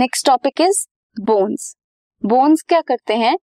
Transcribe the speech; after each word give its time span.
Next 0.00 0.26
topic 0.26 0.60
is 0.60 0.86
bones 1.20 1.76
bones 2.24 2.62
क्या 2.62 2.80
करते 2.80 3.14
हैं? 3.14 3.38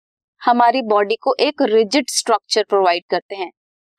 हमारी 0.44 0.82
बॉडी 0.82 1.16
को 1.16 1.36
एक 1.40 1.62
रिजिड 1.62 2.06
स्ट्रक्चर 2.10 2.64
प्रोवाइड 2.70 3.04
करते 3.10 3.36
हैं। 3.36 3.52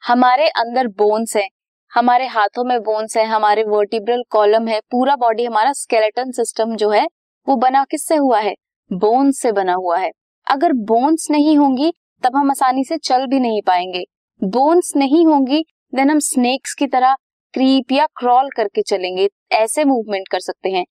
हमारे 0.06 0.48
अंदर 0.48 0.86
बोन्स 0.86 1.36
है, 1.36 1.48
हमारे 1.95 2.27
हाथों 2.27 2.64
में 2.64 2.80
बोन्स 2.80 3.16
है, 3.16 3.24
हमारे 3.24 3.64
वर्टिब्रल 3.64 4.22
कॉलम 4.30 4.68
है, 4.68 4.80
पूरा 4.80 5.16
बॉडी 5.16 5.45
हमारा 5.45 5.72
स्केलेटन 5.72 6.30
सिस्टम 6.30 6.77
जो 6.77 6.90
है, 6.90 7.06
वो 7.48 7.56
बना 7.56 7.84
किससे 7.84 8.16
हुआ 8.16 8.40
है? 8.40 8.54
बोन्स 8.92 9.41
से 9.41 9.52
बना 9.52 9.74
हुआ 9.74 9.98
है। 9.98 10.10
अगर 10.50 10.73
बोन्स 10.73 11.30
नहीं 11.30 11.56
होंगी, 11.56 11.92
तब 12.23 12.36
हम 12.36 12.50
आसानी 12.50 12.84
से 12.84 12.96
चल 12.96 13.27
भी 13.27 13.41
नहीं 13.41 13.62
पाएँगे। 13.62 14.04
बोन्स 14.45 14.92
नहीं 14.96 15.27
होंगी 15.27 15.64
देन 15.95 16.10
हम 16.10 16.18
स्नेक्स 16.18 16.74
की 16.74 16.86
तरह 16.86 17.14
क्रीप 17.52 17.92
या 17.92 18.06
क्रॉल 18.06 18.50
करके 18.56 18.82
चलेंगे। 18.82 19.28
ऐसे 19.52 19.84
मूवमेंट 19.84 20.28
कर 20.28 20.41
सकते 20.41 20.70
हैं। 20.70 20.86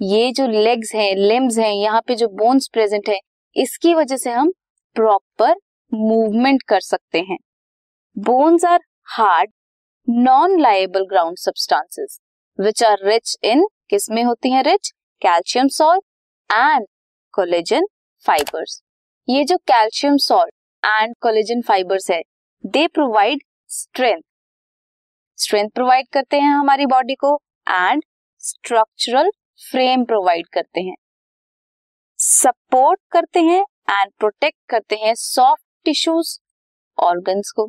ये 0.00 0.30
जो 0.32 0.46
लेग्स 0.46 0.94
हैं 0.94 1.14
लिम्स 1.16 1.58
हैं, 1.58 1.72
यहाँ 1.72 2.00
पे 2.06 2.14
जो 2.14 2.26
बोन्स 2.28 2.68
प्रेजेंट 2.72 3.08
है, 3.08 3.18
इसकी 3.56 3.94
वजह 3.94 4.16
से 4.16 4.30
हम 4.30 4.50
प्रॉपर 4.96 5.54
मूवमेंट 5.92 6.62
कर 6.68 6.80
सकते 6.80 7.18
हैं। 7.20 7.36
Bones 8.16 8.64
are 8.64 8.80
hard 9.08 9.50
non 10.08 10.58
pliable 10.60 11.04
ground 11.06 11.38
substances 11.38 12.18
which 12.58 12.82
are 12.82 13.04
rich 13.04 13.36
in 13.44 13.66
किसमें 13.90 14.22
होती 14.24 14.50
हैं 14.52 14.62
rich 14.62 14.90
calcium 15.22 15.68
salt 15.68 16.04
and 16.50 16.86
collagen 17.34 17.86
fibres 18.26 18.80
ये 19.28 19.44
जो 19.44 19.56
calcium 19.66 20.16
salt 20.18 20.52
and 20.82 21.14
collagen 21.22 21.60
fibres 21.62 22.10
है 22.10 22.20
they 22.64 22.86
provide 22.88 23.42
strength 23.70 24.22
strength 25.38 25.68
provide 25.70 26.06
करते 26.12 26.40
हैं 26.40 26.54
हमारी 26.54 26.86
बॉडी 26.86 27.14
को 27.14 27.34
एंड 27.66 28.02
स्ट्रक्चरल 28.42 29.30
फ्रेम 29.60 30.04
प्रोवाइड 30.04 30.46
करते 30.52 30.80
हैं। 30.80 30.94
सपोर्ट 32.18 33.00
करते 33.12 33.40
हैं 33.40 33.60
एंड 33.90 34.10
प्रोटेक्ट 34.18 34.56
करते 34.68 34.96
हैं 34.96 35.14
सॉफ्ट 35.14 35.62
टिश्यूज 35.84 36.38
ऑर्गन्स 36.98 37.50
को। 37.50 37.68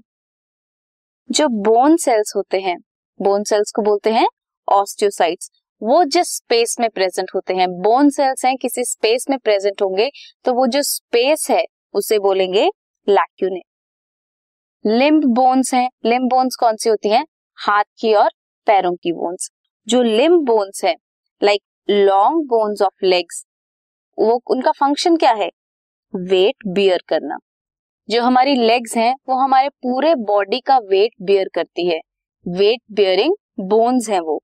जो 1.30 1.48
बोन 1.64 1.98
सेल्स 1.98 2.34
होते 2.36 2.60
हैं 2.60 2.78
बोन 3.20 3.44
सेल्स 3.44 3.72
को 3.72 3.82
बोलते 3.82 4.12
हैं 4.12 4.28
ऑस्टियोसाइट्स 4.68 5.50
वो 5.82 6.04
जिस 6.06 6.28
स्पेस 6.28 6.76
में 6.80 6.90
प्रेजेंट 6.90 7.32
होते 7.36 7.54
हैं 7.54 7.68
बोन 7.82 8.10
सेल्स 8.10 8.46
हैं, 8.46 8.56
किसी 8.58 8.84
स्पेस 8.84 9.26
में 9.30 9.38
प्रेजेंट 9.40 9.82
होंगे 9.82 10.10
तो 10.46 10.54
वो 10.54 10.68
जो 10.68 10.82
स्पेस 10.84 11.48
है, 11.52 11.64
उसे 11.94 12.20
बोलेंगे 12.20 12.70
लैक्यूने 13.08 13.62
लिम्ब 14.86 15.26
बोन्स 15.26 15.74
हैं 15.74 15.90
लिम्ब 16.06 16.30
बोन्स 16.30 16.56
कौन 16.56 16.76
सी 16.76 16.90
होती 16.90 17.10
हैं? 17.10 17.26
हाथ 17.58 17.84
की 18.00 18.14
और 18.14 18.30
पैरों 18.68 18.94
की 18.94 19.12
बोन्स 19.14 19.50
जो 19.88 20.02
लिम्ब 20.04 20.46
बोन्स 20.46 20.84
है 20.86 20.96
like 21.42 21.62
long 21.90 22.46
bones 22.46 22.82
of 22.82 23.06
legs 23.06 23.46
वो 24.18 24.42
उनका 24.48 24.72
फ़ंक्शन 24.72 25.16
क्या 25.18 25.32
है? 25.32 25.50
वेट 26.14 26.56
बियर 26.68 27.04
करना। 27.08 27.38
जो 28.10 28.22
हमारी 28.22 28.56
लेग्स 28.56 28.96
हैं, 28.98 29.14
वो 29.30 29.36
हमारे 29.36 29.70
पूरे 29.70 30.14
बॉडी 30.16 30.60
का 30.60 30.78
वेट 30.78 31.12
बियर 31.22 31.50
करती 31.56 31.88
है। 31.88 32.00
वेट 32.48 32.80
बियरिंग 32.92 33.36
बोन्स 33.60 34.10
हैं 34.10 34.20
वो। 34.20 34.42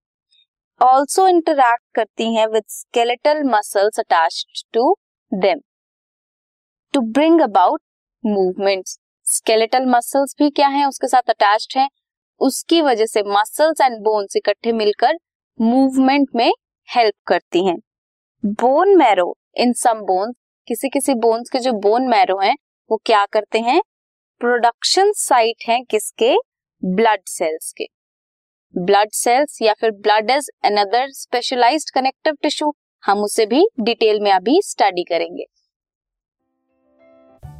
ऑल्सो 0.82 1.28
इंटरैक्ट 1.28 1.84
करती 1.96 2.34
हैं 2.36 2.48
with 2.48 2.64
skeletal 2.70 3.44
muscles 3.44 4.00
attach 4.00 4.64
to 4.74 4.96
them 5.32 5.60
to 6.94 7.02
bring 7.02 7.42
about 7.42 7.82
movements 8.26 8.98
skeletal 9.26 9.86
muscles 9.86 10.36
भी 10.40 10.50
क्या 10.50 10.68
है, 10.68 10.88
उसके 10.88 11.08
साथ 11.08 11.30
अटैच्ड 11.30 11.78
है। 11.78 11.88
उसकी 12.40 12.82
वजह 12.82 13.06
से 13.06 13.24
मसल्स 13.28 13.82
एंड 13.82 13.98
बोन्स 13.98 14.36
इकट्ठे 14.36 14.72
मिलकर 14.72 15.18
मूवमेंट 15.62 16.28
में 16.36 16.52
हेल्प 16.96 17.14
करती 17.28 17.66
हैं। 17.68 17.78
Bone 18.46 18.96
marrow 18.98 19.38
in 19.58 19.74
some 19.74 20.02
bones 20.02 20.36
किसी 20.68 20.90
किसी 20.90 21.14
बोन्स 21.14 21.50
के 21.50 21.60
जो 21.60 21.72
बोन 21.72 22.08
मैरो 22.08 22.40
हैं, 22.40 22.56
वो 22.92 23.02
क्या 23.06 23.26
करते 23.26 23.60
हैं? 23.60 23.82
प्रोडक्शन 24.40 25.12
साइट 25.16 25.64
हैं 25.68 25.84
किसके? 25.86 26.36
ब्लड 26.86 27.20
सेल्स 27.28 27.74
के। 27.78 27.86
ब्लड 28.78 29.10
सेल्स 29.12 29.62
या 29.62 29.74
फिर 29.74 29.92
blood 29.92 30.32
is 30.32 30.50
another 30.64 31.08
specialised 31.10 31.94
connective 31.94 32.34
tissue 32.42 32.74
हम 33.04 33.24
उसे 33.24 33.46
भी 33.46 33.68
डिटेल 33.80 34.20
में 34.20 34.32
अभी 34.32 34.62
स्टडी 34.62 35.04
करेंगे। 35.04 35.44